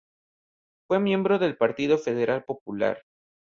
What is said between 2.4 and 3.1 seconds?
Popular.